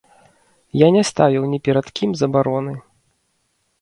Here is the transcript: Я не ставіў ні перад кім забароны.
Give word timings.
Я 0.81 0.87
не 0.95 1.03
ставіў 1.11 1.43
ні 1.53 1.59
перад 1.67 1.87
кім 1.99 2.11
забароны. 2.23 2.73